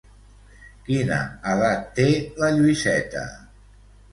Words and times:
Quina 0.87 1.19
edat 1.53 1.85
té 1.99 2.07
la 2.41 2.51
Lluïseta? 2.57 3.29